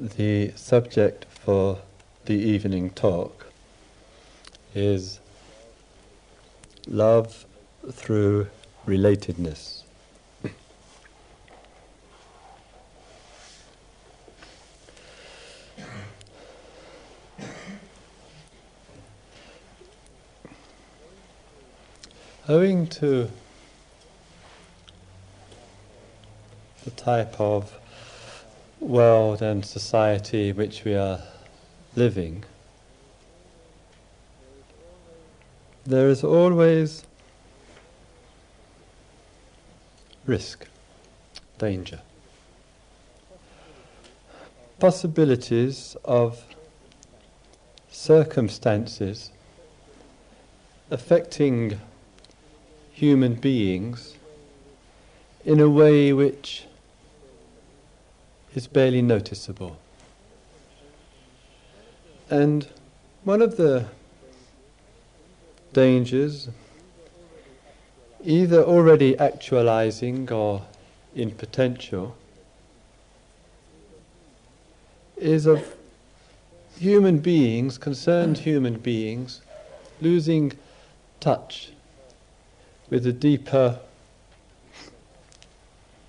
[0.00, 1.78] the subject for
[2.24, 3.52] the evening talk
[4.74, 5.20] is
[6.86, 7.44] love
[7.90, 8.46] through
[8.86, 9.82] relatedness.
[22.48, 23.30] Owing to
[26.84, 27.74] the type of
[28.80, 31.20] world and society which we are
[31.94, 32.44] living,
[35.84, 37.04] there is always
[40.26, 40.66] risk,
[41.58, 42.00] danger,
[44.78, 46.42] possibilities of
[47.90, 49.30] circumstances
[50.90, 51.78] affecting
[52.92, 54.14] human beings
[55.44, 56.64] in a way which
[58.54, 59.78] is barely noticeable.
[62.28, 62.66] And
[63.24, 63.86] one of the
[65.72, 66.48] dangers,
[68.24, 70.62] either already actualizing or
[71.14, 72.16] in potential,
[75.16, 75.76] is of
[76.78, 79.42] human beings, concerned human beings,
[80.00, 80.52] losing
[81.20, 81.72] touch
[82.88, 83.78] with the deeper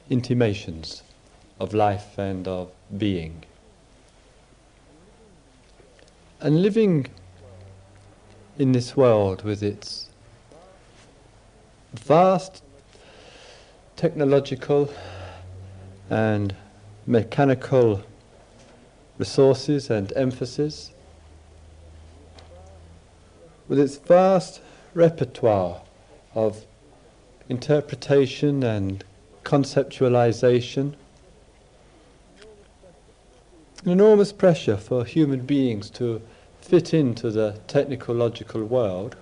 [0.09, 1.03] intimations
[1.62, 3.44] of life and of being.
[6.40, 7.06] And living
[8.58, 10.09] in this world with its
[11.94, 12.64] vast
[13.95, 14.92] technological
[16.09, 16.56] and
[17.06, 18.02] mechanical
[19.20, 20.92] resources and emphasis,
[23.67, 24.62] with its vast
[24.95, 25.80] repertoire
[26.34, 26.66] of
[27.50, 29.04] interpretation and
[29.44, 30.95] conceptualization,
[33.85, 36.21] enormous pressure for human beings to
[36.61, 39.15] fit into the technological world,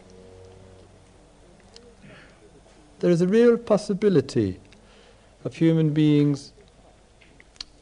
[3.00, 4.60] there is a real possibility
[5.46, 6.52] of human beings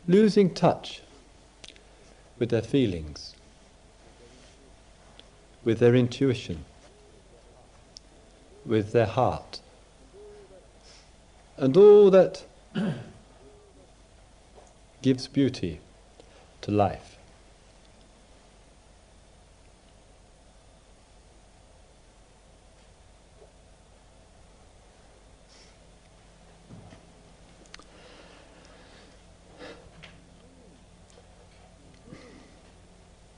[0.08, 1.02] losing touch
[2.38, 3.36] with their feelings,
[5.64, 6.64] with their intuition,
[8.64, 9.60] with their heart,
[11.58, 12.46] and all that
[15.02, 15.80] gives beauty
[16.68, 17.18] to life.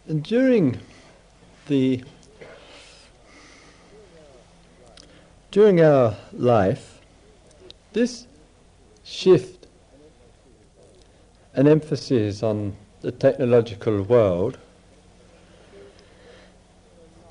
[0.07, 0.79] And during
[1.67, 2.03] the
[5.51, 6.99] during our life,
[7.93, 8.25] this
[9.03, 9.67] shift
[11.53, 14.57] and emphasis on the technological world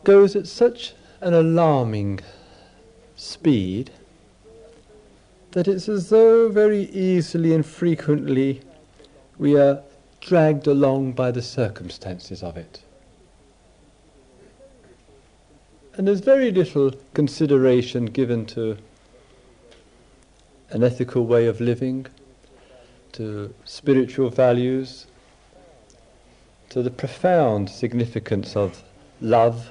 [0.04, 2.20] goes at such an alarming
[3.16, 3.90] speed
[5.52, 8.60] that it's as though very easily and frequently
[9.38, 9.82] we are
[10.20, 12.82] dragged along by the circumstances of it.
[15.94, 18.76] And there's very little consideration given to
[20.70, 22.06] an ethical way of living,
[23.12, 25.06] to spiritual values,
[26.70, 28.82] to the profound significance of
[29.20, 29.70] love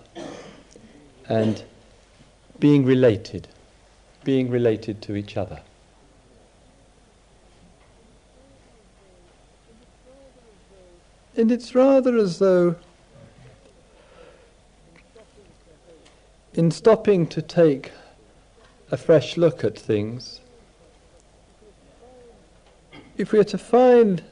[1.29, 1.63] and
[2.59, 3.47] being related,
[4.23, 5.61] being related to each other.
[11.35, 12.75] And it's rather as though,
[16.55, 17.91] in stopping to take
[18.89, 20.41] a fresh look at things,
[23.17, 24.23] if we are to find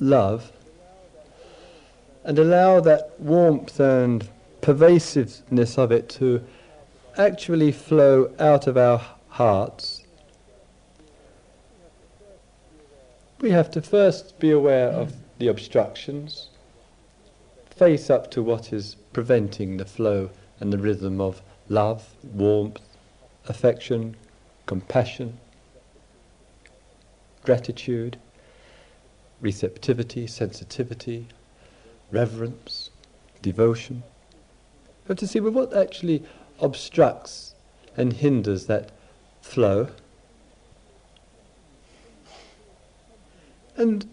[0.00, 0.50] love
[2.28, 4.28] and allow that warmth and
[4.60, 6.44] pervasiveness of it to
[7.16, 9.00] actually flow out of our
[9.30, 10.04] hearts,
[13.40, 16.50] we have to first be aware of the obstructions,
[17.70, 20.28] face up to what is preventing the flow
[20.60, 21.40] and the rhythm of
[21.70, 22.82] love, warmth,
[23.46, 24.14] affection,
[24.66, 25.38] compassion
[27.44, 28.18] gratitude,
[29.40, 31.26] receptivity, sensitivity,
[32.10, 32.90] reverence,
[33.42, 34.02] devotion.
[35.04, 36.22] We have to see well, what actually
[36.60, 37.54] obstructs
[37.96, 38.90] and hinders that
[39.40, 39.88] flow.
[43.76, 44.08] And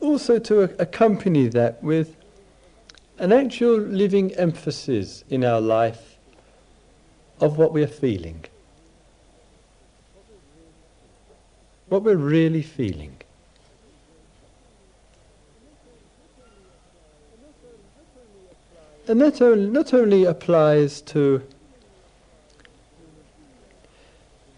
[0.00, 2.16] also to accompany that with
[3.18, 6.18] an actual living emphasis in our life
[7.40, 8.44] of what we are feeling.
[11.88, 13.16] what we're really feeling.
[19.08, 21.42] And that not only applies to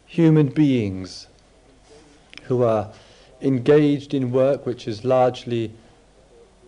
[0.07, 1.29] human beings
[2.45, 2.91] who are
[3.41, 5.73] engaged in work which is largely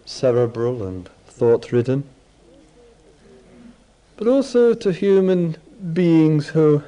[0.04, 2.04] cerebral and thought ridden,
[4.16, 5.56] but also to human
[5.92, 6.82] beings who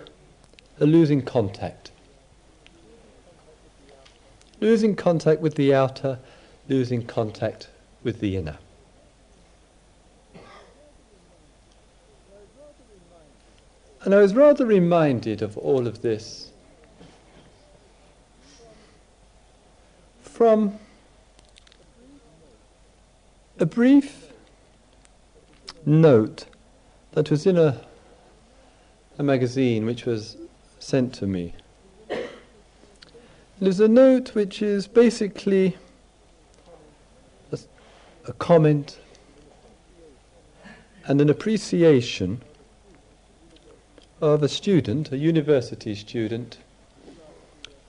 [0.81, 1.91] are losing contact.
[4.61, 6.21] Losing contact with the outer,
[6.69, 7.69] losing contact
[8.05, 8.59] with the inner.
[14.05, 16.51] And I was rather reminded of all of this
[20.21, 20.79] from
[23.59, 24.31] a brief
[25.87, 26.45] note
[27.13, 27.81] that was in a,
[29.17, 30.37] a magazine which was
[30.79, 31.55] sent to me.
[33.61, 35.79] Is a note which is basically
[37.51, 37.59] a,
[38.29, 38.99] a comment
[41.07, 42.43] and an appreciation
[44.25, 46.57] of a student, a university student,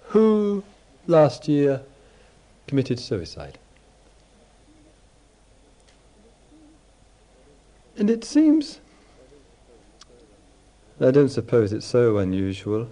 [0.07, 0.63] who
[1.07, 1.81] last year
[2.67, 3.57] committed suicide.
[7.97, 8.81] And it seems,
[10.99, 12.89] I don't suppose it's so unusual,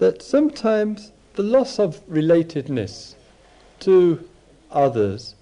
[0.00, 3.14] that sometimes the loss of relatedness
[3.80, 4.28] to
[4.72, 5.36] others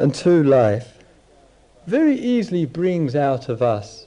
[0.00, 0.94] and to life
[1.86, 4.05] very easily brings out of us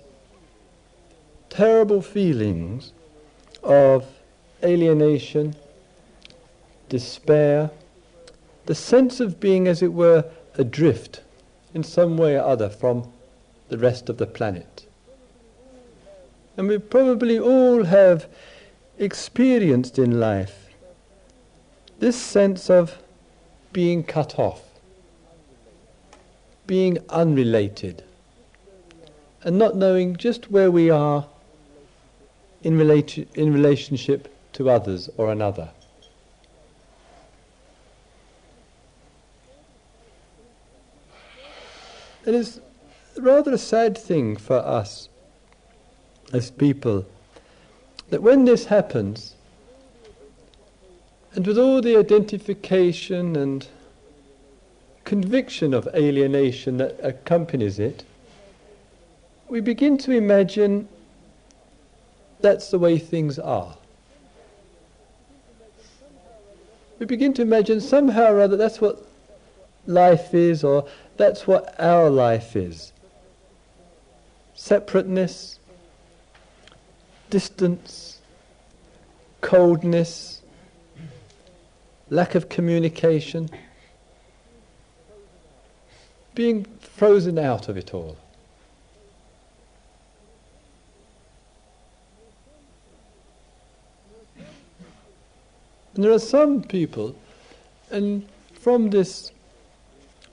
[1.49, 2.93] terrible feelings
[3.63, 4.05] of
[4.63, 5.55] alienation,
[6.87, 7.71] despair,
[8.65, 10.25] the sense of being, as it were,
[10.55, 11.21] adrift
[11.73, 13.11] in some way or other from
[13.69, 14.85] the rest of the planet.
[16.57, 18.27] And we probably all have
[18.97, 20.69] experienced in life
[21.99, 22.97] this sense of
[23.73, 24.61] being cut off,
[26.65, 28.03] being unrelated,
[29.43, 31.27] and not knowing just where we are
[32.63, 35.69] in, relati- in relationship to others or another.
[42.25, 42.59] It is
[43.17, 45.09] rather a sad thing for us
[46.33, 47.05] as people
[48.09, 49.35] that when this happens,
[51.33, 53.67] and with all the identification and
[55.05, 58.03] conviction of alienation that accompanies it,
[59.47, 60.87] we begin to imagine
[62.41, 63.75] that's the way things are.
[66.99, 69.05] We begin to imagine somehow or other that's what
[69.87, 70.87] life is, or
[71.17, 72.91] that's what our life is.
[74.53, 75.59] Separateness,
[77.29, 78.19] distance,
[79.41, 80.41] coldness,
[82.09, 83.49] lack of communication,
[86.35, 88.17] being frozen out of it all.
[95.95, 97.15] And there are some people,
[97.89, 99.31] and from this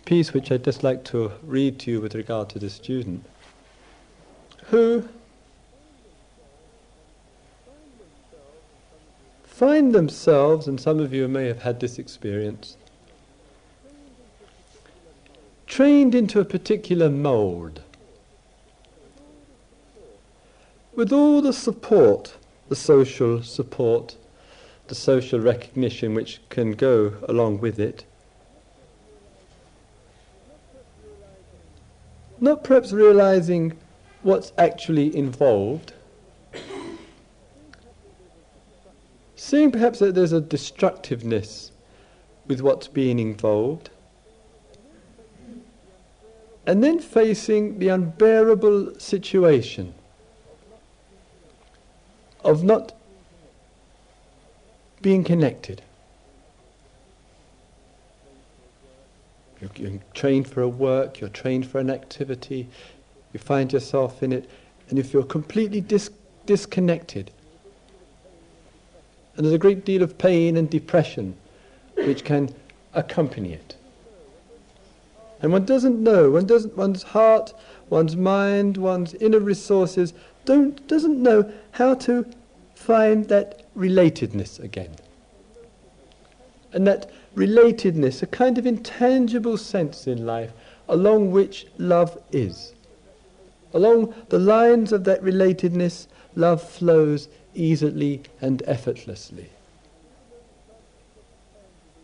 [0.04, 3.24] piece which I'd just like to read to you with regard to the student,
[4.66, 5.08] who
[9.44, 12.76] find themselves, and some of you may have had this experience,
[15.66, 17.80] trained into a particular mould.
[20.94, 22.34] With all the support,
[22.68, 24.16] the social support,
[24.88, 28.04] the social recognition which can go along with it.
[32.40, 33.76] Not perhaps realizing
[34.22, 35.92] what's actually involved,
[39.36, 41.72] seeing perhaps that there's a destructiveness
[42.46, 43.90] with what's being involved,
[46.66, 49.94] and then facing the unbearable situation
[52.44, 52.92] of not
[55.02, 55.82] being connected.
[59.60, 62.68] You're, you're, trained for a work, you're trained for an activity,
[63.32, 64.50] you find yourself in it,
[64.88, 66.10] and you feel completely dis-
[66.44, 67.30] disconnected.
[69.36, 71.36] And there's a great deal of pain and depression
[71.94, 72.54] which can
[72.94, 73.76] accompany it.
[75.42, 77.52] And one doesn't know, one doesn't, one's heart,
[77.90, 80.14] one's mind, one's inner resources
[80.46, 82.24] don't, doesn't know how to
[82.74, 84.96] find that relatedness again.
[86.72, 90.52] And that relatedness, a kind of intangible sense in life
[90.88, 92.72] along which love is.
[93.74, 99.50] Along the lines of that relatedness, love flows easily and effortlessly.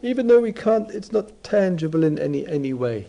[0.02, 3.06] Even though we can't, it's not tangible in any, any way.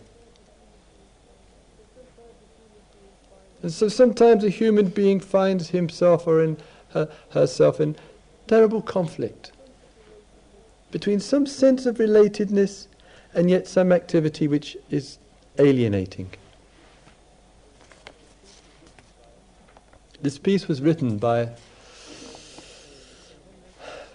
[3.62, 6.58] And so sometimes a human being finds himself or in
[6.90, 7.96] her, herself in
[8.46, 9.52] terrible conflict
[10.90, 12.86] between some sense of relatedness
[13.34, 15.18] and yet some activity which is
[15.58, 16.30] alienating.
[20.22, 21.48] This piece was written by a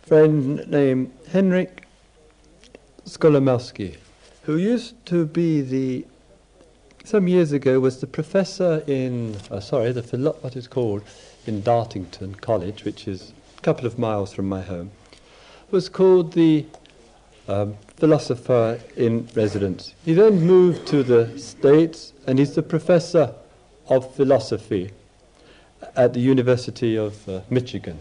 [0.02, 1.84] friend named Henryk
[3.06, 3.98] Skolimowski,
[4.44, 6.06] who used to be the
[7.04, 11.04] some years ago was the professor in uh, sorry the philo- what is called
[11.46, 14.90] in Dartington College, which is a couple of miles from my home,
[15.70, 16.66] was called the
[17.50, 19.94] um, philosopher in residence.
[20.06, 23.34] He then moved to the States and he's the professor
[23.90, 24.92] of philosophy
[25.98, 28.00] at the University of uh, Michigan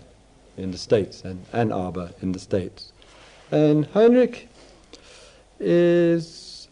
[0.57, 2.93] in the States and Ann Arbor in the States.
[3.51, 4.49] And Heinrich
[5.59, 6.69] is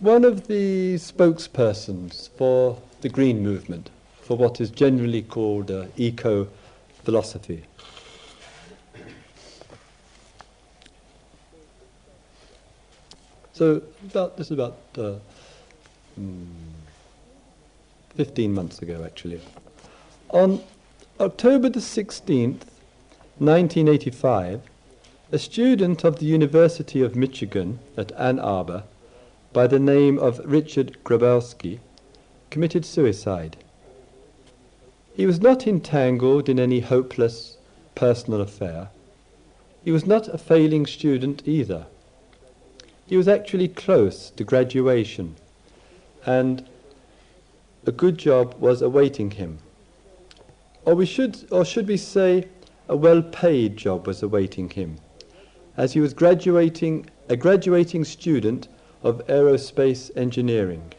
[0.00, 3.90] one of the spokespersons for the green movement,
[4.22, 6.48] for what is generally called uh, eco
[7.04, 7.64] philosophy.
[13.54, 15.14] So about this is about uh,
[16.20, 16.46] mm,
[18.16, 19.40] 15 months ago, actually.
[20.30, 20.60] On
[21.20, 22.66] October the 16th,
[23.38, 24.60] 1985,
[25.30, 28.82] a student of the University of Michigan at Ann Arbor
[29.52, 31.78] by the name of Richard Grabowski
[32.50, 33.56] committed suicide.
[35.14, 37.56] He was not entangled in any hopeless
[37.94, 38.88] personal affair.
[39.84, 41.86] He was not a failing student either.
[43.06, 45.36] He was actually close to graduation,
[46.24, 46.66] and
[47.86, 49.58] a good job was awaiting him.
[50.84, 52.48] Or we should, or should we say,
[52.88, 54.96] a well-paid job was awaiting him,
[55.76, 58.68] as he was graduating, a graduating student
[59.02, 60.92] of aerospace engineering.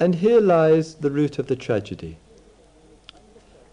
[0.00, 2.18] And here lies the root of the tragedy.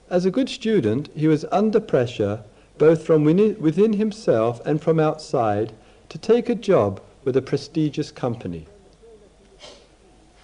[0.10, 2.44] As a good student, he was under pressure
[2.78, 5.72] both from within himself and from outside
[6.12, 8.66] to take a job with a prestigious company.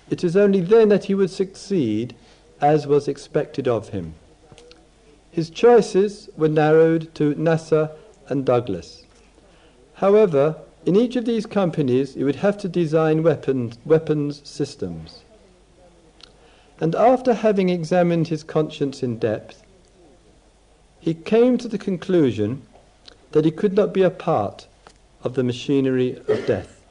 [0.09, 2.15] It is only then that he would succeed
[2.61, 4.13] as was expected of him.
[5.29, 7.91] His choices were narrowed to NASA
[8.29, 9.03] and Douglas.
[9.95, 10.55] However,
[10.85, 15.19] in each of these companies, he would have to design weapons, weapons systems.
[16.79, 19.63] And after having examined his conscience in depth,
[21.01, 22.61] he came to the conclusion
[23.33, 24.65] that he could not be a part
[25.27, 26.81] of the machinery of death.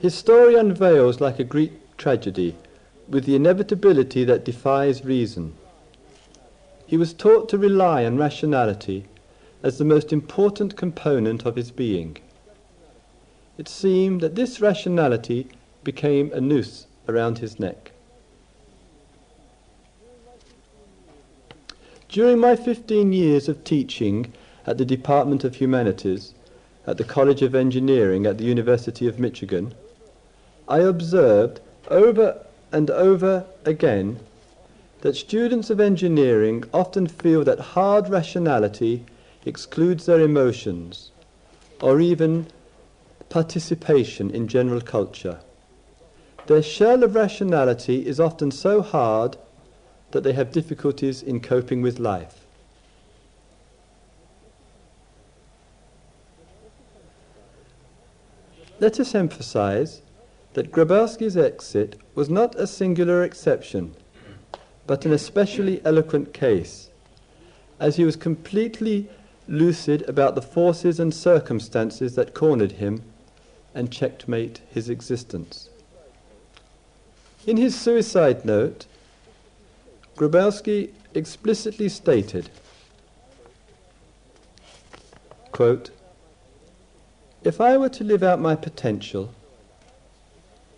[0.00, 2.56] His story unveils like a Greek tragedy
[3.06, 5.52] with the inevitability that defies reason.
[6.86, 9.04] He was taught to rely on rationality
[9.62, 12.16] as the most important component of his being.
[13.58, 15.48] It seemed that this rationality
[15.84, 17.92] became a noose around his neck.
[22.08, 24.32] During my 15 years of teaching
[24.64, 26.34] at the Department of Humanities
[26.86, 29.74] at the College of Engineering at the University of Michigan,
[30.68, 31.60] I observed
[31.90, 34.20] over and over again
[35.00, 39.04] that students of engineering often feel that hard rationality
[39.44, 41.10] excludes their emotions
[41.82, 42.46] or even
[43.28, 45.40] participation in general culture.
[46.46, 49.36] Their shell of rationality is often so hard
[50.10, 52.46] that they have difficulties in coping with life.
[58.78, 60.02] Let us emphasize
[60.52, 63.94] that Grabowski's exit was not a singular exception,
[64.86, 66.90] but an especially eloquent case,
[67.80, 69.08] as he was completely
[69.48, 73.02] lucid about the forces and circumstances that cornered him
[73.74, 75.70] and checkmate his existence.
[77.46, 78.86] In his suicide note,
[80.16, 82.48] Grabowski explicitly stated,
[85.52, 85.90] quote,
[87.44, 89.34] If I were to live out my potential,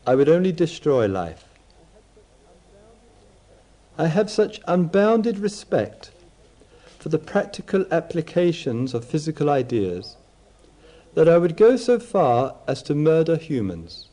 [0.04, 1.44] I would only destroy life.
[3.96, 6.10] I have such unbounded respect
[6.98, 10.16] for the practical applications of physical ideas
[11.14, 14.08] that I would go so far as to murder humans.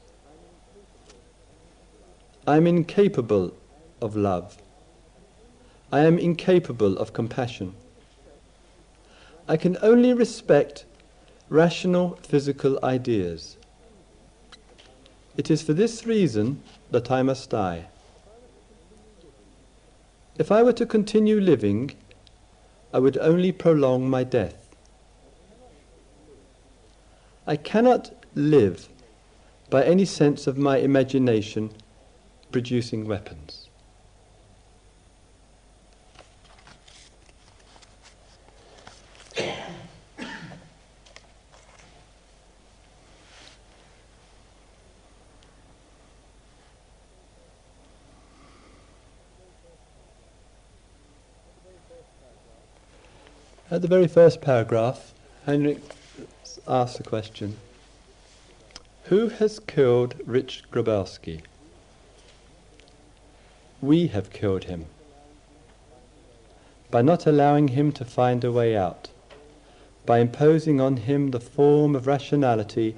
[2.45, 3.55] I am incapable
[4.01, 4.57] of love.
[5.95, 7.73] I am incapable of compassion.
[9.47, 10.83] I can only respect
[11.47, 13.55] rational physical ideas.
[15.37, 16.61] It is for this reason
[16.91, 17.85] that I must die.
[20.37, 21.91] If I were to continue living,
[22.93, 24.75] I would only prolong my death.
[27.47, 28.89] I cannot live
[29.69, 31.71] by any sense of my imagination
[32.51, 33.64] producing weapons.
[53.75, 55.13] At the very first paragraph,
[55.45, 55.81] Heinrich
[56.65, 57.57] asks the question
[59.09, 61.41] Who has killed Rich Grabowski?
[63.81, 64.85] We have killed him
[66.89, 69.09] by not allowing him to find a way out,
[70.05, 72.95] by imposing on him the form of rationality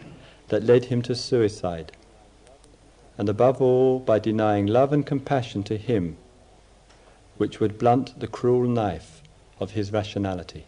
[0.49, 1.91] that led him to suicide,
[3.17, 6.17] and above all by denying love and compassion to him,
[7.37, 9.23] which would blunt the cruel knife
[9.59, 10.65] of his rationality.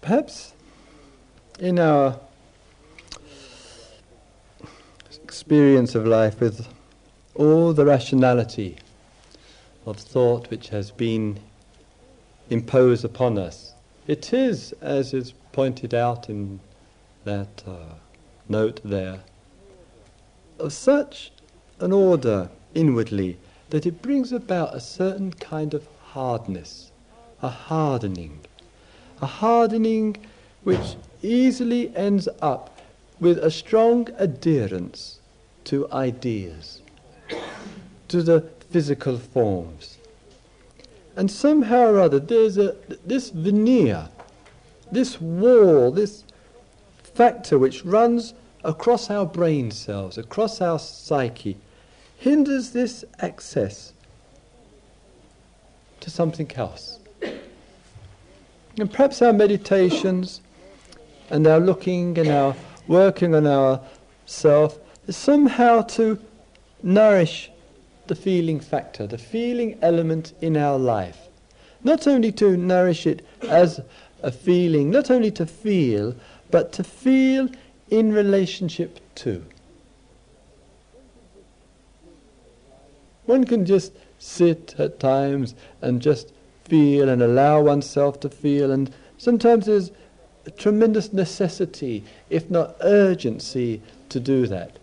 [0.00, 0.54] Perhaps
[1.58, 2.18] in our
[5.22, 6.66] experience of life with
[7.34, 8.76] all the rationality
[9.86, 11.38] of thought which has been
[12.48, 13.69] imposed upon us
[14.10, 16.58] it is, as is pointed out in
[17.22, 17.94] that uh,
[18.48, 19.20] note there,
[20.58, 21.30] of such
[21.78, 23.38] an order inwardly
[23.68, 26.90] that it brings about a certain kind of hardness,
[27.40, 28.40] a hardening,
[29.22, 30.16] a hardening
[30.64, 32.80] which easily ends up
[33.20, 35.20] with a strong adherence
[35.62, 36.82] to ideas,
[38.08, 38.40] to the
[38.70, 39.98] physical forms.
[41.20, 44.08] And somehow or other, there's a, this veneer,
[44.90, 46.24] this wall, this
[47.02, 48.32] factor which runs
[48.64, 51.58] across our brain cells, across our psyche,
[52.16, 53.92] hinders this access
[56.00, 57.00] to something else.
[58.78, 60.40] And perhaps our meditations
[61.28, 62.56] and our looking and our
[62.88, 66.18] working on ourself is somehow to
[66.82, 67.50] nourish
[68.10, 71.28] the feeling factor, the feeling element in our life.
[71.84, 73.80] Not only to nourish it as
[74.20, 76.16] a feeling, not only to feel,
[76.50, 77.48] but to feel
[77.88, 79.44] in relationship to.
[83.26, 86.32] One can just sit at times and just
[86.64, 89.92] feel and allow oneself to feel, and sometimes there's
[90.46, 94.80] a tremendous necessity, if not urgency, to do that.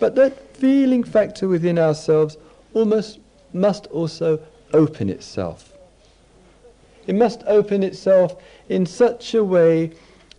[0.00, 2.36] But that feeling factor within ourselves
[2.72, 3.18] almost
[3.52, 4.38] must also
[4.72, 5.72] open itself.
[7.08, 9.90] It must open itself in such a way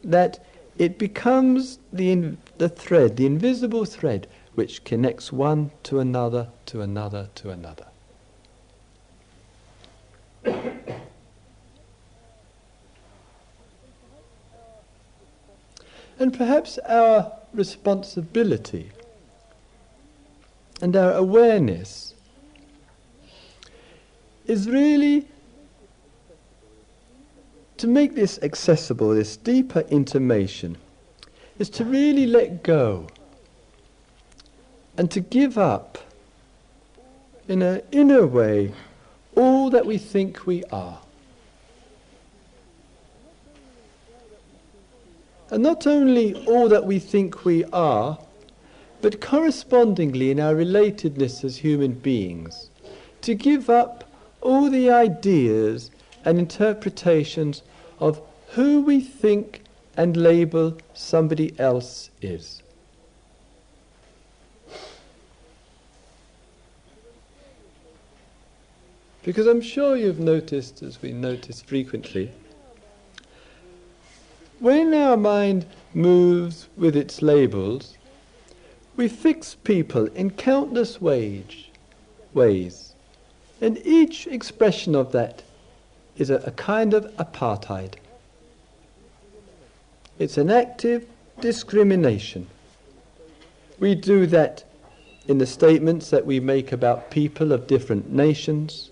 [0.02, 0.40] that
[0.78, 6.80] it becomes the, in, the thread, the invisible thread, which connects one to another, to
[6.80, 7.88] another, to another.
[16.18, 18.90] and perhaps our responsibility
[20.84, 22.14] and our awareness
[24.46, 25.26] is really
[27.78, 30.76] to make this accessible, this deeper intimation,
[31.58, 33.08] is to really let go
[34.98, 36.00] and to give up
[37.48, 38.74] in an inner way
[39.38, 41.00] all that we think we are.
[45.50, 48.20] And not only all that we think we are,
[49.04, 52.70] but correspondingly in our relatedness as human beings,
[53.20, 55.92] to give up all the ideas
[56.24, 57.64] and interpretations
[58.00, 59.62] of who we think
[59.98, 62.64] and label somebody else is.
[69.22, 72.32] Because I'm sure you've noticed, as we notice frequently,
[74.60, 77.98] when our mind moves with its labels,
[78.96, 81.72] we fix people in countless wage,
[82.34, 82.94] ways,
[83.62, 85.42] and each expression of that
[86.18, 87.96] is a, a kind of apartheid.
[90.20, 91.08] It's an active
[91.40, 92.48] discrimination.
[93.80, 94.64] We do that
[95.28, 98.92] in the statements that we make about people of different nations.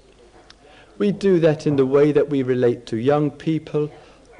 [0.98, 3.92] We do that in the way that we relate to young people,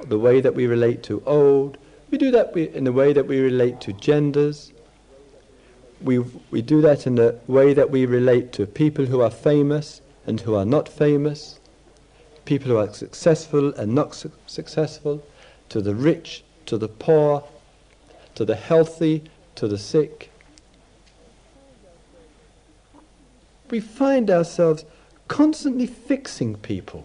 [0.06, 1.78] the way that we relate to old.
[2.10, 4.71] We do that in the way that we relate to genders
[6.04, 6.18] we,
[6.50, 10.40] we do that in the way that we relate to people who are famous and
[10.40, 11.58] who are not famous,
[12.44, 15.24] people who are successful and not su- successful,
[15.68, 17.44] to the rich, to the poor,
[18.34, 20.32] to the healthy, to the sick.
[23.72, 24.84] we find ourselves
[25.26, 27.04] constantly fixing people.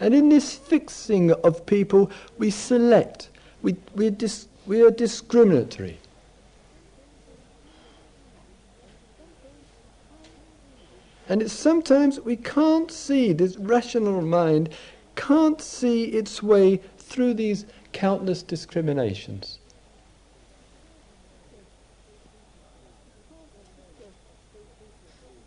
[0.00, 3.28] And in this fixing of people, we select,
[3.60, 5.99] we, we, dis, we are discriminatory.
[11.30, 14.70] And it's sometimes we can't see, this rational mind
[15.14, 19.60] can't see its way through these countless discriminations.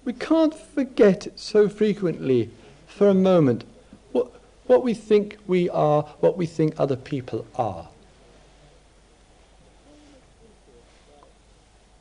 [0.06, 2.50] We can't forget so frequently
[2.88, 3.66] for a moment
[4.14, 4.32] what,
[4.68, 7.90] what we think we are, what we think other people are.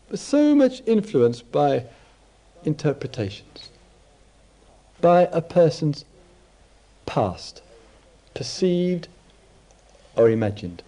[0.09, 1.87] We're so much influenced by
[2.64, 3.71] interpretations,
[5.03, 6.07] by a person's
[7.05, 7.61] past,
[8.33, 9.09] perceived
[10.17, 10.83] or imagined.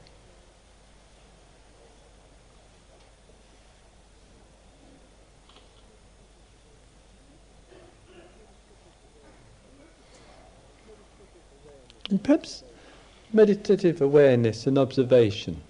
[12.09, 12.62] And perhaps
[13.33, 15.61] meditative awareness and observation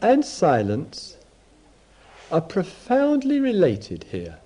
[0.00, 1.16] and silence
[2.30, 4.38] are profoundly related here.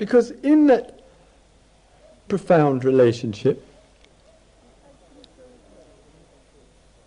[0.00, 0.98] Because in that
[2.26, 3.62] profound relationship,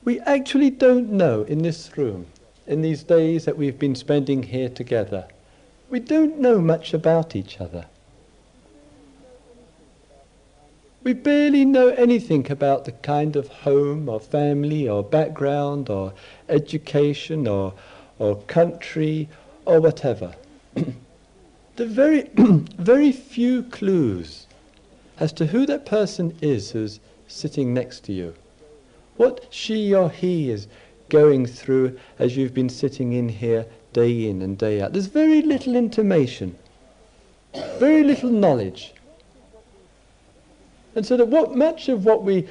[0.03, 2.27] we actually don't know in this room,
[2.67, 5.25] in these days that we've been spending here together,
[5.89, 7.87] we don't know much about each other.
[11.03, 16.13] We barely know anything about the kind of home or family or background or
[16.47, 17.73] education or,
[18.19, 19.29] or country
[19.65, 20.35] or whatever.
[21.75, 24.47] the very, very few clues
[25.19, 28.33] as to who that person is who's sitting next to you,
[29.17, 30.67] what she or he is
[31.09, 34.93] going through as you've been sitting in here day in and day out.
[34.93, 36.57] There's very little intimation,
[37.77, 38.93] very little knowledge.
[40.95, 42.47] And so that what much of what we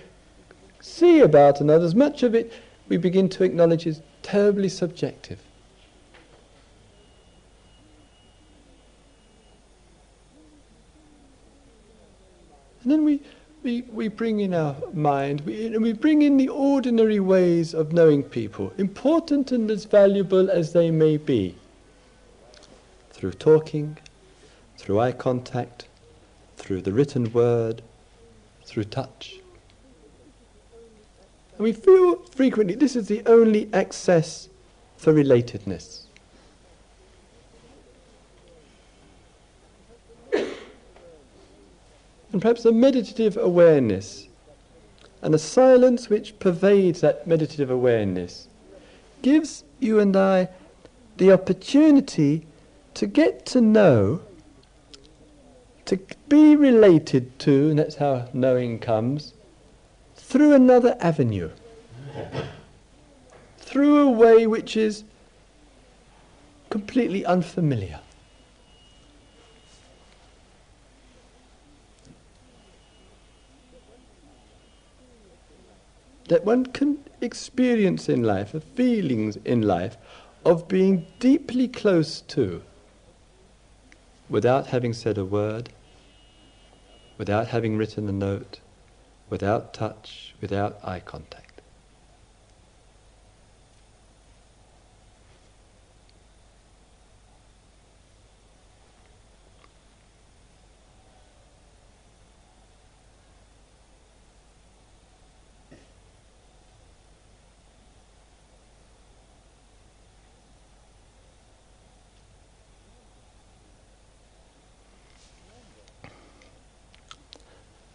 [0.81, 2.53] see about another, as much of it
[2.89, 5.41] we begin to acknowledge is terribly subjective.
[12.83, 13.05] And then
[13.63, 18.23] we, we, bring in our mind, we, we bring in the ordinary ways of knowing
[18.23, 21.55] people, important and as valuable as they may be,
[23.11, 23.97] through talking,
[24.79, 25.87] through eye contact,
[26.57, 27.83] through the written word,
[28.65, 29.37] through touch.
[31.57, 34.49] And we feel frequently this is the only access
[34.97, 36.02] for relatedness.
[42.33, 44.29] And perhaps a meditative awareness
[45.21, 48.49] and a silence which pervades that meditative awareness
[49.21, 50.49] gives you and I
[51.19, 52.47] the opportunity
[52.95, 54.23] to get to know,
[55.85, 59.35] to be related to, and that's how knowing comes,
[60.17, 61.51] through another avenue,
[63.59, 65.05] through a way which is
[66.71, 68.01] completely unfamiliar.
[76.33, 79.99] That one can experience in life, of feelings in life,
[80.47, 82.63] of being deeply close to,
[84.31, 85.69] without having said a word,
[87.19, 88.61] without having written a note,
[89.29, 91.42] without touch, without eye contact.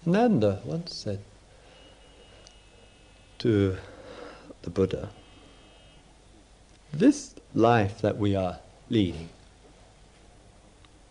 [0.07, 1.19] Ananda once said
[3.39, 3.75] to
[4.61, 5.09] the Buddha,
[6.93, 9.27] this life that we are leading,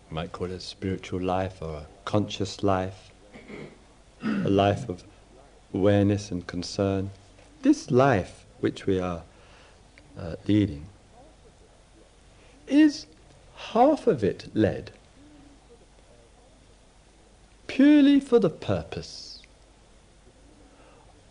[0.08, 3.10] we might call it a spiritual life or a conscious life,
[4.24, 5.04] a life of
[5.74, 7.10] awareness and concern,
[7.60, 9.24] this life which we are
[10.18, 10.86] uh, leading
[12.66, 13.04] is
[13.56, 14.90] half of it led
[17.76, 19.42] purely for the purpose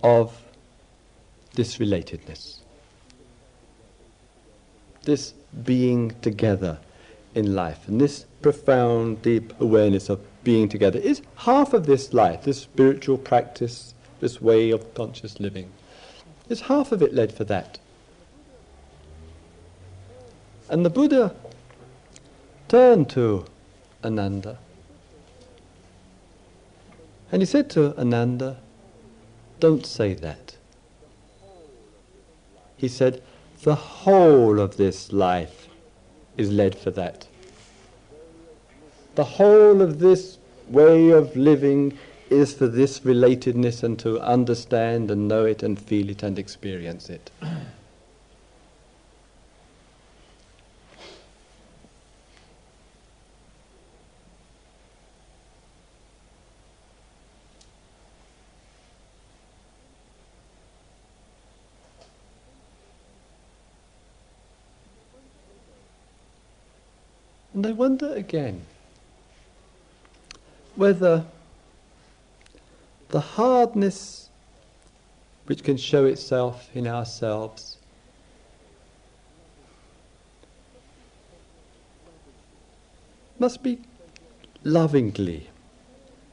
[0.04, 0.44] of
[1.56, 2.60] this relatedness,
[5.06, 6.78] this being together
[7.34, 12.44] in life, and this profound, deep awareness of being together is half of this life,
[12.44, 15.72] this spiritual practice, this way of conscious living.
[16.48, 17.80] Is half of it led for that.
[20.70, 21.36] And the Buddha
[22.68, 23.46] turned to
[24.04, 24.60] Ananda
[27.32, 28.58] and he said to Ananda,
[29.60, 30.56] Don't say that.
[32.78, 33.22] He said,
[33.64, 35.68] The whole of this life
[36.38, 37.28] is led for that.
[39.16, 41.98] The whole of this way of living
[42.30, 47.10] is for this relatedness and to understand and know it and feel it and experience
[47.10, 47.32] it.
[67.66, 68.62] I wonder again
[70.76, 71.26] whether
[73.10, 74.30] the hardness
[75.48, 77.78] which can show itself in ourselves
[83.40, 83.80] must be
[84.64, 85.50] lovingly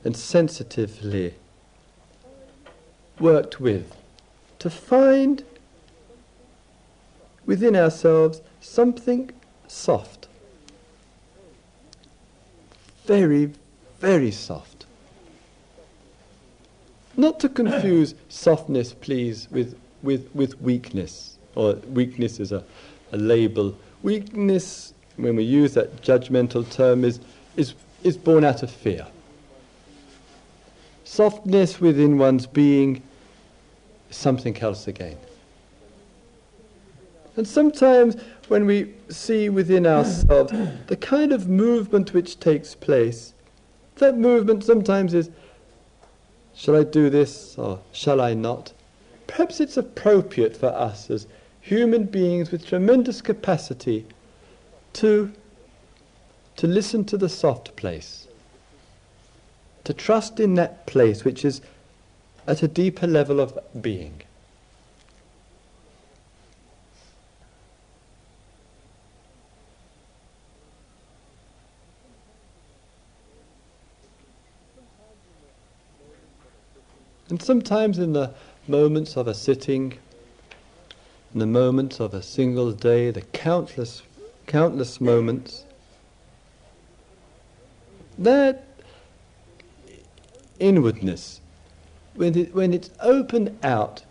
[0.04, 1.32] and sensitively
[3.18, 3.96] worked with
[4.58, 5.44] to find
[7.46, 9.30] within ourselves something
[9.66, 10.28] soft
[13.04, 13.52] very,
[14.00, 14.86] very soft.
[17.16, 22.64] Not to confuse softness, please, with, with, with weakness, or weakness is a,
[23.12, 23.76] a label.
[24.02, 27.20] Weakness, when we use that judgmental term, is,
[27.56, 29.06] is, is born out of fear.
[31.04, 33.02] Softness within one's being
[34.08, 35.18] is something else again.
[37.36, 38.16] And sometimes
[38.48, 40.52] when we see within ourselves
[40.86, 43.32] the kind of movement which takes place,
[43.96, 45.30] that movement sometimes is,
[46.54, 48.72] shall I do this or shall I not?
[49.26, 51.26] Perhaps it's appropriate for us as
[51.60, 54.04] human beings with tremendous capacity
[54.94, 55.32] to,
[56.56, 58.26] to listen to the soft place,
[59.84, 61.62] to trust in that place which is
[62.46, 64.22] at a deeper level of being.
[77.32, 78.34] And sometimes in the
[78.68, 79.94] moments of a sitting,
[81.32, 84.02] in the moments of a single day, the countless,
[84.46, 85.64] countless moments,
[88.18, 88.66] that
[90.60, 91.40] inwardness,
[92.16, 94.04] when, it, when it's opened out,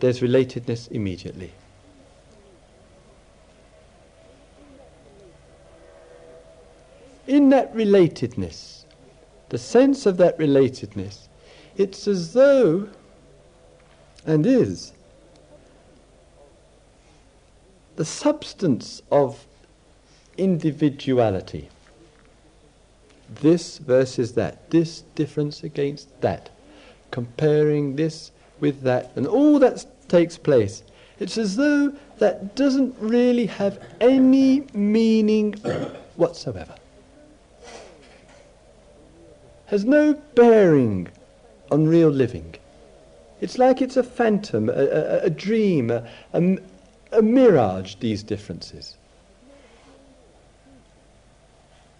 [0.00, 1.52] there's relatedness immediately.
[7.26, 8.84] In that relatedness,
[9.48, 11.28] the sense of that relatedness
[11.76, 12.88] it's as though,
[14.24, 14.92] and is,
[17.96, 19.46] the substance of
[20.36, 21.68] individuality.
[23.40, 26.50] This versus that, this difference against that,
[27.10, 30.82] comparing this with that, and all that takes place.
[31.18, 35.54] It's as though that doesn't really have any meaning
[36.16, 36.74] whatsoever.
[39.66, 41.08] Has no bearing
[41.70, 42.54] on real living.
[43.40, 46.58] It's like it's a phantom, a, a, a dream, a, a,
[47.12, 48.96] a mirage, these differences.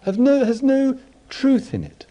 [0.01, 0.97] Have no, has no
[1.29, 2.05] truth in it.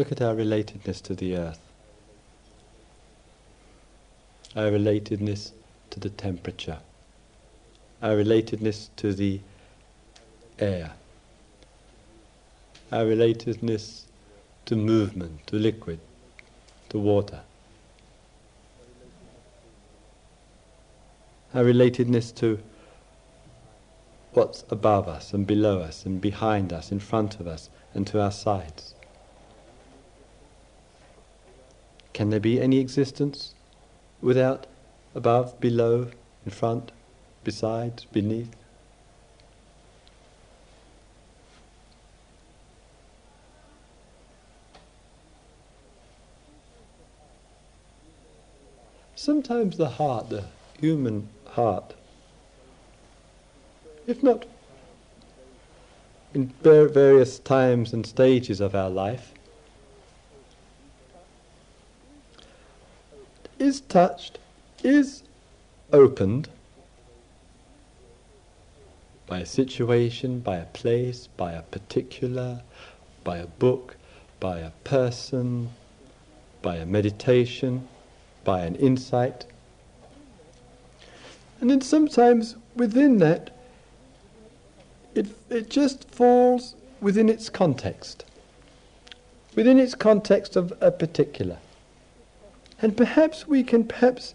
[0.00, 1.60] Look at our relatedness to the earth,
[4.56, 5.50] our relatedness
[5.90, 6.78] to the temperature,
[8.00, 9.40] our relatedness to the
[10.58, 10.92] air,
[12.90, 14.04] our relatedness
[14.64, 16.00] to movement, to liquid,
[16.88, 17.42] to water.
[21.52, 22.58] Our relatedness to
[24.32, 28.18] what's above us and below us and behind us, in front of us and to
[28.18, 28.94] our sides.
[32.20, 33.54] Can there be any existence
[34.20, 34.66] without
[35.14, 36.08] above, below,
[36.44, 36.92] in front,
[37.44, 38.54] beside, beneath?
[49.14, 50.44] Sometimes the heart, the
[50.78, 51.94] human heart,
[54.06, 54.44] if not
[56.34, 59.32] in various times and stages of our life,
[63.60, 64.38] is touched,
[64.82, 65.22] is
[65.92, 66.48] opened
[69.26, 72.62] by a situation, by a place, by a particular,
[73.22, 73.96] by a book,
[74.40, 75.68] by a person,
[76.62, 77.86] by a meditation,
[78.42, 79.44] by an insight.
[81.60, 83.50] And then sometimes within that,
[85.14, 88.24] it, it just falls within its context,
[89.54, 91.58] within its context of a particular.
[92.82, 94.34] And perhaps we can, perhaps,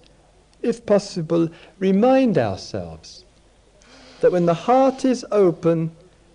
[0.61, 3.25] if possible, remind ourselves
[4.21, 5.91] that when the heart is open,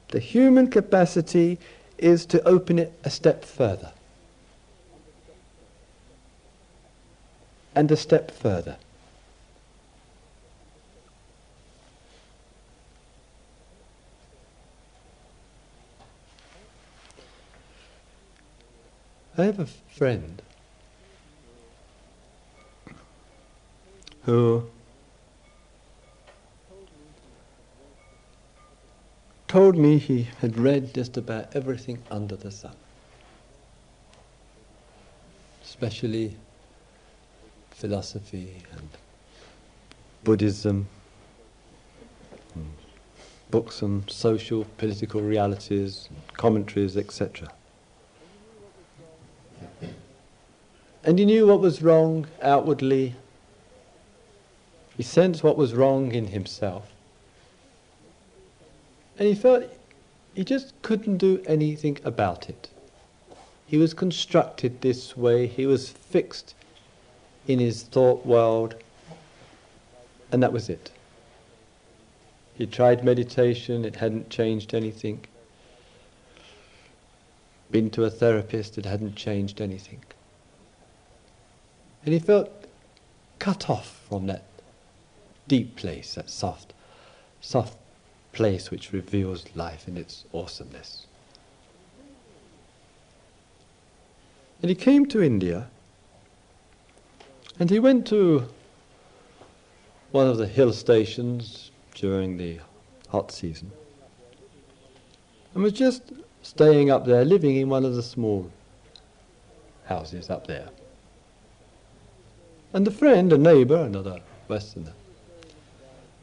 [0.08, 1.58] the human capacity
[1.98, 3.92] is to open it a step further.
[7.74, 8.76] And a step further.
[19.38, 20.42] I have a friend
[24.30, 24.64] who
[29.48, 32.76] told me he had read just about everything under the sun,
[35.64, 36.36] especially
[37.72, 38.88] philosophy and
[40.22, 40.86] Buddhism,
[42.54, 42.70] and
[43.50, 47.50] books on social, political realities, commentaries, etc.
[51.02, 53.16] And he knew what was wrong outwardly.
[55.00, 56.92] He sensed what was wrong in himself.
[59.18, 59.64] And he felt
[60.34, 62.68] he just couldn't do anything about it.
[63.66, 66.54] He was constructed this way, he was fixed
[67.48, 68.74] in his thought world,
[70.30, 70.90] and that was it.
[72.52, 75.24] He tried meditation, it hadn't changed anything.
[77.70, 80.04] Been to a therapist, it hadn't changed anything.
[82.04, 82.50] And he felt
[83.38, 84.44] cut off from that
[85.50, 86.72] deep place, that soft,
[87.40, 87.76] soft
[88.32, 91.08] place which reveals life in its awesomeness.
[94.62, 95.66] And he came to India
[97.58, 98.46] and he went to
[100.12, 102.60] one of the hill stations during the
[103.08, 103.72] hot season
[105.52, 108.48] and was just staying up there, living in one of the small
[109.86, 110.68] houses up there.
[112.72, 114.94] And a friend, a neighbour, another Westerner,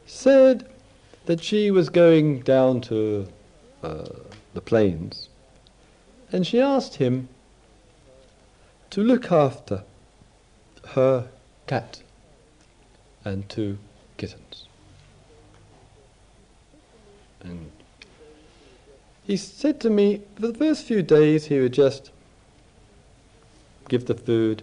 [0.08, 0.66] said
[1.26, 3.28] that she was going down to
[3.82, 4.08] uh,
[4.54, 5.28] the plains,
[6.32, 7.28] and she asked him
[8.90, 9.84] to look after
[10.94, 11.28] her
[11.66, 12.02] cat
[13.24, 13.78] and two
[14.16, 14.66] kittens.
[17.42, 17.70] And
[19.24, 22.10] he said to me, for the first few days he would just
[23.88, 24.62] give the food,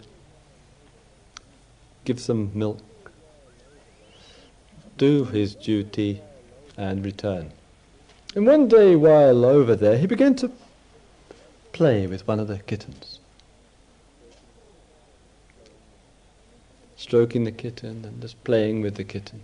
[2.04, 2.80] give some milk,
[4.98, 6.22] do his duty,
[6.78, 7.52] and return.
[8.36, 10.52] And one day while over there, he began to
[11.72, 13.20] play with one of the kittens.
[16.98, 19.42] Stroking the kitten and just playing with the kitten.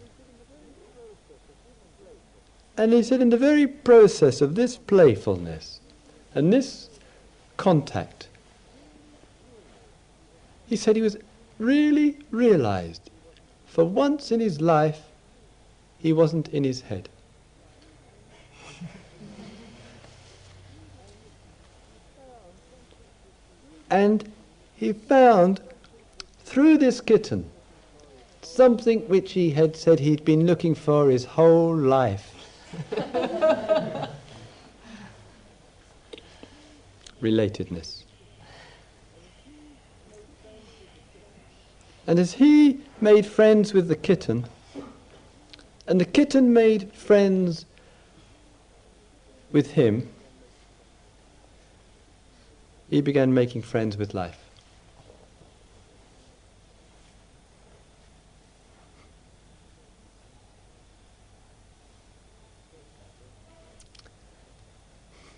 [2.78, 5.80] And he said, in the very process of this playfulness
[6.34, 6.90] and this
[7.58, 8.28] contact,
[10.68, 11.18] he said he was
[11.60, 13.10] really realized
[13.68, 15.11] for once in his life
[16.02, 17.08] he wasn't in his head.
[23.90, 24.32] And
[24.76, 25.60] he found
[26.44, 27.50] through this kitten
[28.42, 32.34] something which he had said he'd been looking for his whole life.
[37.22, 38.04] Relatedness.
[42.08, 44.48] And as he made friends with the kitten,
[45.88, 47.66] and the kitten made friends
[49.52, 50.08] with him,
[52.90, 54.38] he began making friends with life.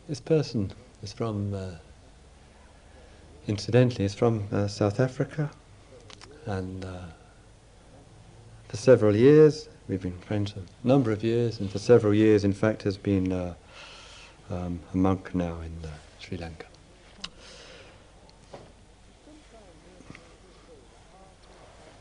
[0.08, 1.72] This person is from, uh,
[3.48, 5.50] incidentally, is from uh, South Africa,
[6.46, 7.06] and uh,
[8.68, 12.52] for several years we've been friends a number of years, and for several years, in
[12.52, 13.54] fact, has been uh,
[14.50, 16.66] um, a monk now in uh, Sri Lanka.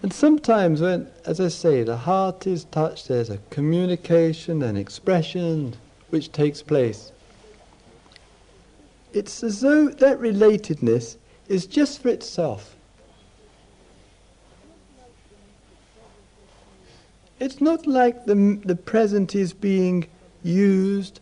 [0.00, 5.74] And sometimes when, as I say, the heart is touched, there's a communication and expression
[6.08, 7.12] which takes place.
[9.12, 12.74] It's as though that relatedness is just for itself.
[17.42, 20.06] It's not like the, the present is being
[20.44, 21.18] used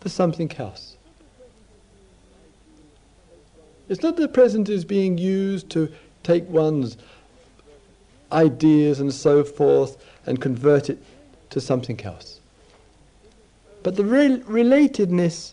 [0.00, 0.96] for something else.
[3.88, 5.92] It's not that the present is being used to
[6.24, 6.96] take one's
[8.32, 11.00] ideas and so forth and convert it
[11.50, 12.40] to something else.
[13.84, 15.52] But the re- relatedness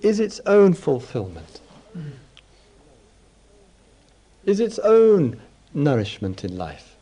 [0.00, 1.60] is its own fulfillment,
[1.94, 2.12] mm.
[4.46, 5.42] is its own
[5.74, 6.93] nourishment in life.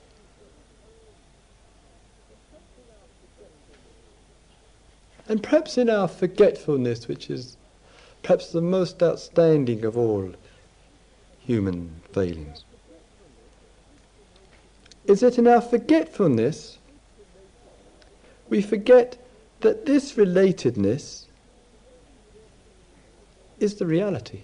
[5.29, 7.57] And perhaps in our forgetfulness, which is
[8.23, 10.33] perhaps the most outstanding of all
[11.39, 12.65] human failings,
[15.07, 16.79] is that in our forgetfulness,
[18.49, 19.17] we forget
[19.61, 21.25] that this relatedness
[23.59, 24.43] is the reality.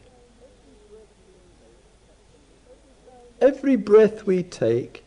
[3.40, 5.04] Every breath we take,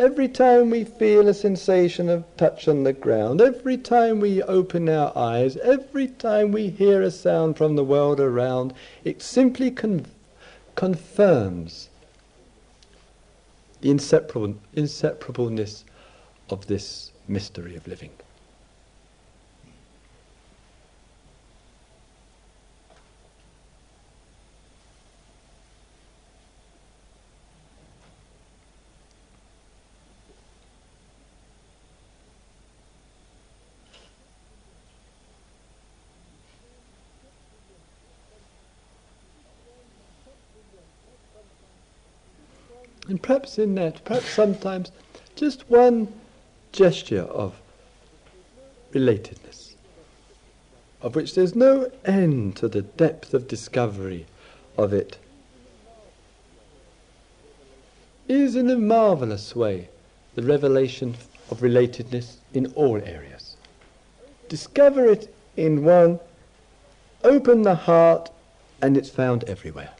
[0.00, 4.88] every time we feel a sensation of touch on the ground, every time we open
[4.88, 8.72] our eyes, every time we hear a sound from the world around,
[9.04, 10.06] it simply con-
[10.74, 11.90] confirms
[13.82, 15.84] the inseparable, inseparableness
[16.48, 18.10] of this mystery of living.
[43.10, 44.92] And perhaps in that, perhaps sometimes,
[45.34, 46.06] just one
[46.70, 47.60] gesture of
[48.92, 49.74] relatedness,
[51.02, 54.26] of which there's no end to the depth of discovery
[54.78, 55.18] of it,
[58.28, 59.88] is in a marvelous way
[60.36, 61.16] the revelation
[61.50, 63.56] of relatedness in all areas.
[64.48, 66.20] Discover it in one,
[67.24, 68.30] open the heart,
[68.80, 69.90] and it's found everywhere.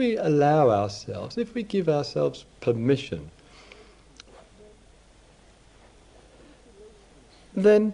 [0.00, 3.30] We allow ourselves, if we give ourselves permission,
[7.54, 7.92] then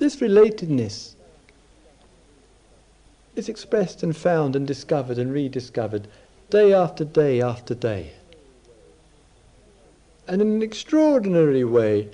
[0.00, 1.14] this relatedness
[3.36, 6.08] is expressed and found and discovered and rediscovered
[6.50, 8.10] day after day after day.
[10.26, 12.10] And in an extraordinary way,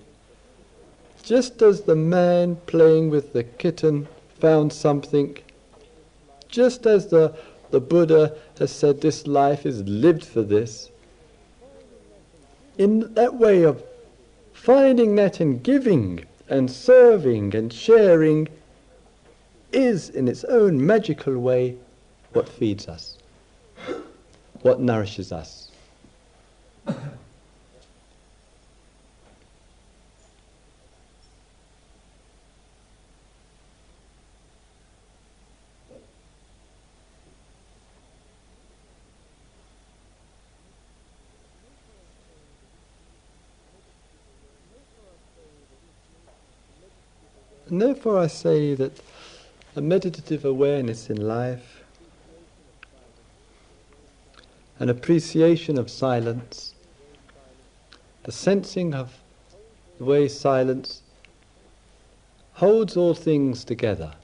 [1.22, 4.08] just as the man playing with the kitten
[4.38, 5.38] found something,
[6.48, 7.34] just as the
[7.76, 10.90] the Buddha has said this life is lived for this.
[12.78, 13.82] In that way of
[14.54, 18.48] finding that and giving and serving and sharing
[19.72, 21.76] is in its own magical way
[22.32, 23.18] what feeds us,
[24.62, 25.65] what nourishes us.
[47.76, 49.02] And therefore, I say that
[49.76, 51.84] a meditative awareness in life,
[54.78, 56.72] an appreciation of silence,
[58.22, 59.18] the sensing of
[59.98, 61.02] the way silence
[62.54, 64.14] holds all things together,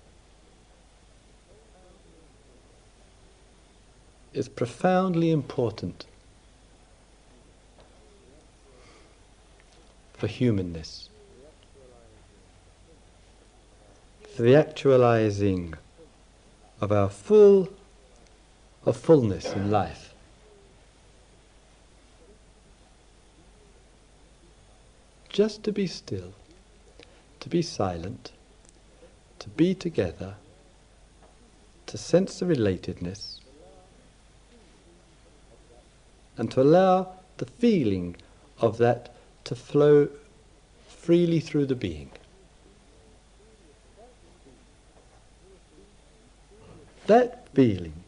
[4.33, 6.07] is profoundly important
[10.15, 11.11] for humanness.
[14.37, 15.75] The actualizing
[16.81, 17.69] of our full
[18.85, 20.15] of fullness in life.
[25.29, 26.33] Just to be still,
[27.41, 28.33] to be silent,
[29.39, 30.35] to be together,
[31.87, 33.39] to sense the relatedness,
[36.37, 38.17] and to allow the feeling
[38.61, 39.15] of that
[39.45, 40.09] to flow
[40.89, 42.11] freely through the being.
[47.07, 48.05] That feeling,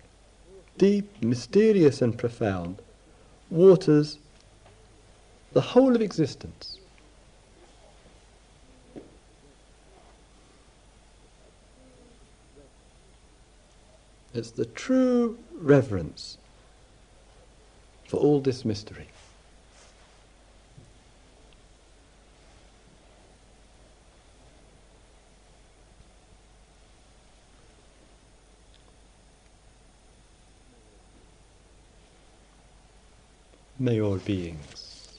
[0.78, 2.80] deep, mysterious, and profound,
[3.50, 4.18] waters
[5.52, 6.78] the whole of existence.
[14.34, 16.38] It's the true reverence
[18.08, 19.08] for all this mystery.
[33.84, 35.18] May all beings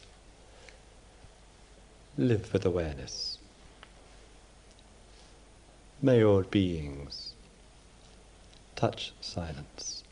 [2.18, 3.38] live with awareness.
[6.02, 7.36] May all beings
[8.76, 10.04] touch silence.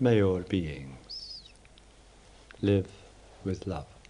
[0.00, 1.42] May all beings
[2.62, 2.88] live
[3.44, 4.01] with love.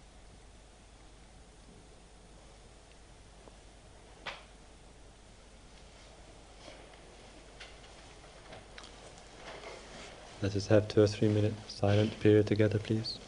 [10.43, 13.19] Let us have two or three minute silent period together, please.